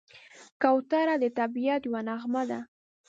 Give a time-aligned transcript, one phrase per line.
[0.61, 2.59] کوتره د طبیعت یوه نغمه ده.